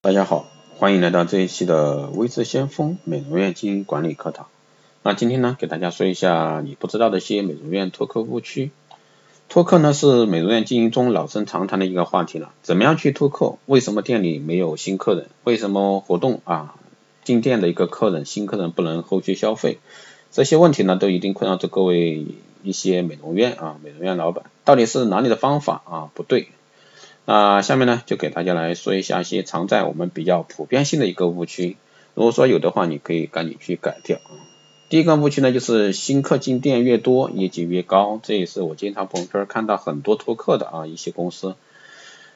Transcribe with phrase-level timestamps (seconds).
[0.00, 0.46] 大家好，
[0.76, 4.46] 欢迎来到这一期的微知先锋美容院经营管理课堂。
[5.02, 8.70] 那今天呢，给大家说一下你不知道的一些美容院拓客误区。
[9.48, 12.52] 拓客呢是美容院经营中老生常谈的一个话题了。
[12.62, 13.56] 怎么样去拓客？
[13.66, 15.26] 为什么店里没有新客人？
[15.42, 16.76] 为什么活动啊
[17.24, 19.80] 进店的一个客人新客人不能后续消费？
[20.30, 22.24] 这些问题呢都一定困扰着各位
[22.62, 24.44] 一些美容院啊美容院老板。
[24.64, 26.50] 到底是哪里的方法啊不对？
[27.30, 31.76] 那下面呢，就给大家来说一下一些常在我们比较普遍性的一个误区。
[32.14, 34.18] 如果说有的话，你可以赶紧去改掉。
[34.88, 38.18] 第一个误区呢，就是新客进店越多，业绩越高。
[38.22, 41.54] 这也是我经常朋友圈看到很多托客的啊一些公司。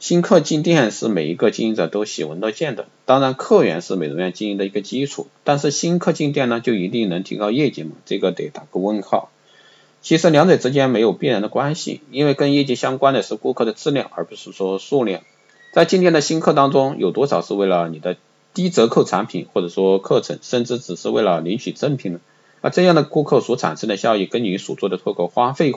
[0.00, 7.92] 新客进店是每一个经营者都喜闻乐见的，当然客源是美容院经营的一个基础，但是新客进店呢，就一定能提高业绩吗？
[8.04, 9.30] 这个得打个问号。
[10.04, 15.22] 其实两者之间没有必然的关系，因为跟业绩相关的是顾客的质量，而不是说数量。
[15.72, 18.18] 在今天的新客当中，有多少是为了你的
[18.52, 22.20] 低折扣产品或者说课程，甚至只是为了领取赠品呢？
[22.60, 25.72] 那这样的顾客所产生的效益跟你所做的托客花费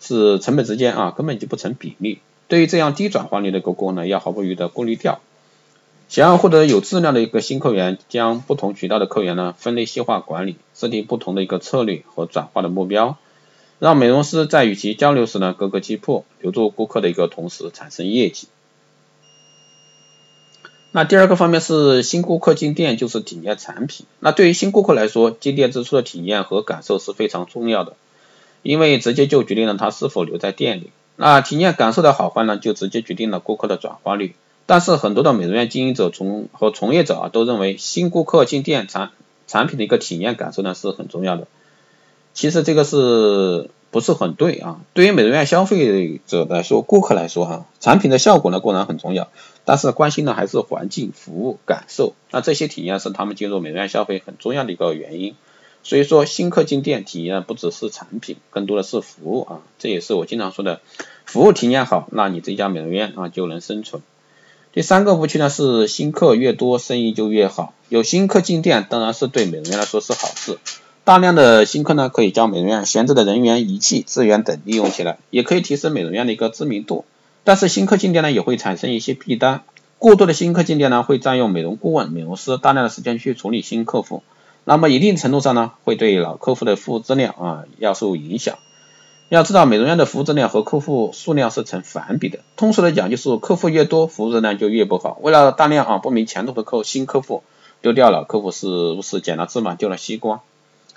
[0.00, 2.18] 是成本之间啊根本就不成比例。
[2.48, 5.20] 对于这样低转化率的顾客呢，要毫不犹豫的过滤掉。
[6.08, 13.16] 想要获得有质量的一个新客源，将不同渠道的客源呢分类细化管理，制定不同的一个策略和转化的目标。
[13.78, 18.48] 让美容师在与其交流时呢，各个击破，留住顾客的一个同时产生业绩。
[20.92, 24.06] 那第二个方面是新顾客进店就是体验产品。
[24.18, 27.96] 那对于新顾客来说，进店之初的体验和感受是非常重要的，
[28.62, 30.90] 因为直接就决定了他是否留在店里。
[31.16, 34.34] 那体验感受的好坏呢，就直接决定了顾客的转化率。
[34.64, 39.10] 但是很多的美容院经营者从和从业者啊都认为新顾客进店产
[39.46, 41.46] 产品的一个体验感受呢是很重要的。
[42.36, 44.82] 其实这个是不是很对啊？
[44.92, 49.28] 对于美容院消费者来说，顾客来说哈，产品的效果呢固然很重要，
[49.64, 52.12] 但是关心的还是环境、服务、感受。
[52.30, 55.34] 那这些体验是他们进入美容院消费很重要的一个原因。
[55.82, 59.60] 所以说新客进店体验不只是产品，更多的是服务啊。
[59.78, 60.82] 这也是我经常说的，
[61.24, 64.02] 服务体验好，那你这家美容院啊就能生存。
[64.74, 70.58] 第三个误区呢是新客越多生意就越好，有新客进店当然是对美容院来说是好事。
[71.06, 77.04] 大量的新客呢，可以将美容院闲置的人员、仪器、资源等利用起来，也可以提升美容院的一个知名度。
[77.44, 79.62] 但是新客进店呢，也会产生一些弊端。
[80.00, 84.24] 过多的新客进店呢，会占用美容顾问、美容师大量的时间去处理新客户，
[84.64, 88.58] 那么一定程度上呢，会对老客户的服务质量啊要受影响。
[89.28, 92.40] 要知道，美容院的服务质量和客户数量是成反比的。
[92.56, 95.16] 通俗的讲，就是客户越多，服务质量就越不好。
[95.22, 97.44] 为了大量啊不明前途的客新客户，
[97.80, 100.40] 丢掉老客户是不是捡了芝麻丢了西瓜？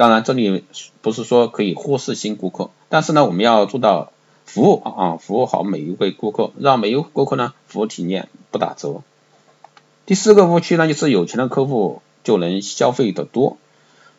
[0.00, 0.64] 当然，这里
[1.02, 4.12] 不是说可以忽视新顾客，但是呢，我们要做到
[4.46, 9.02] 服务啊，服务好每一位顾客，让每一位顾客呢服务体验不打折。
[10.06, 13.58] 第四个误区呢，就是有钱的客户就能消费得多。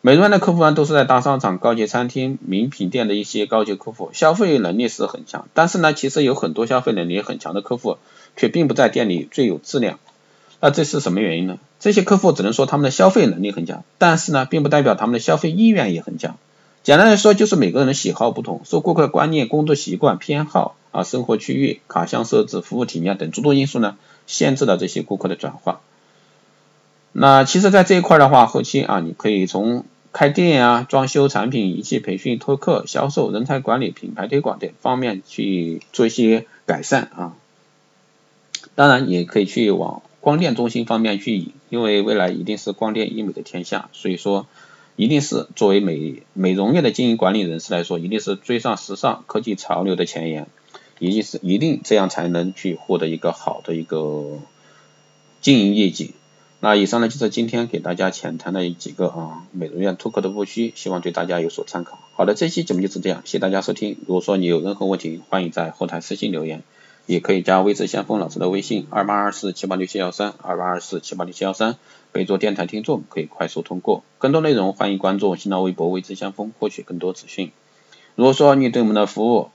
[0.02, 5.48] 美容院的客户呢，都是在大商场、高级餐厅、名品店的一些高级客户，消费能力是很强。
[5.52, 7.96] 但是呢，其实有很多消费能力很强的客户，
[8.36, 9.98] 却并不在店里最有质量。
[10.64, 11.58] 那这是什么原因呢？
[11.80, 16.38] 这些客户只能说他们的消费能力很强，但是呢，并不代表他们的消费意愿也很强。
[16.84, 23.96] 简单来说，就是每个人的喜好不同，受顾客观念、工作习惯、偏好啊、生活区域、卡箱设置、服务体验等诸多因素呢，
[24.28, 25.80] 限制了这些顾客的转化。
[27.10, 37.34] 那其实，在这一块的话，后期啊，你可以从开店啊、装修、产品、仪器培训、托客、销售、人才管理、品牌推广等方面去做一些改善啊。
[38.76, 40.02] 当然，也可以去往。
[40.22, 44.46] 光电中心方面去引，因为未来一定是光电医美的天下，所以说
[44.94, 50.46] 一定是作为美美容业的经营管理人士来说，一定是追上时尚科技潮流的前沿，
[51.00, 54.38] 一定是一定这样才能去获得一个好的一个
[55.40, 56.12] 经营业绩。
[56.60, 61.98] 那以上呢就是今天给大家浅谈的几个啊美容院托客的误区，希望对大家有所参考。
[62.14, 63.96] 好的，这期节目就是这样，谢谢大家收听。
[64.06, 66.62] 如果说你有任何问题，欢迎在后台私信留言。
[67.06, 71.76] 也可以加微知先锋老师的微信二八二四七八六七幺三二八二四七八六七幺三，
[72.12, 74.04] 备注电台听众可以快速通过。
[74.18, 77.50] 更多内容欢迎关注新浪微博微知先锋获取更多资讯。
[78.14, 79.50] 如果说你对我们的服务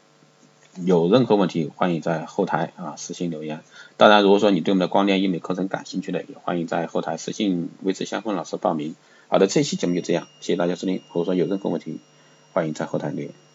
[0.84, 3.62] 有任何问题，欢迎在后台啊私信留言。
[3.96, 8.96] 当然，如果说你对我们的光电医美课程感兴趣的，也欢迎在后台私信微知先锋老师报名。
[9.30, 11.02] 好的，这期节目就这样，谢谢大家收听。
[11.08, 12.00] 如果说有任何问题，
[12.54, 13.47] 欢迎在后台留言。